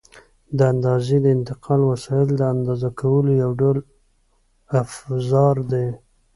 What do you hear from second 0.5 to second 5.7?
د اندازې د انتقال وسایل د اندازه کولو یو ډول افزار